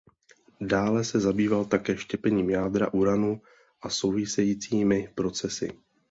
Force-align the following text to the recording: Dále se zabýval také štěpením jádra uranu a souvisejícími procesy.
Dále 0.61 1.03
se 1.03 1.19
zabýval 1.19 1.65
také 1.65 1.97
štěpením 1.97 2.49
jádra 2.49 2.93
uranu 2.93 3.41
a 3.81 3.89
souvisejícími 3.89 5.07
procesy. 5.15 5.69